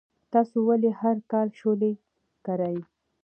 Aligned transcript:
تاسو 0.33 0.57
ولې 0.69 0.91
هر 1.01 1.17
کال 1.31 1.47
شولې 1.59 1.91
کرئ؟ 2.45 2.77